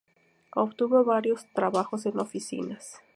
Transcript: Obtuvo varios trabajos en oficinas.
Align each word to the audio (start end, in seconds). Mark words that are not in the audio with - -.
Obtuvo 0.55 1.03
varios 1.05 1.45
trabajos 1.53 2.07
en 2.07 2.17
oficinas. 2.19 2.97